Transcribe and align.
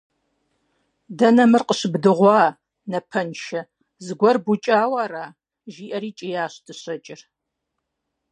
-Дэнэ 1.17 1.43
мыр 1.51 1.63
къыщыбдыгъуар, 1.67 2.53
напэншэ, 2.91 3.61
зыгуэр 4.05 4.37
букӀауэ 4.45 4.97
ара??- 5.05 5.25
жиӀэри 5.73 6.11
кӀиящ 6.17 6.53
дыщэкӀыр. 6.65 7.21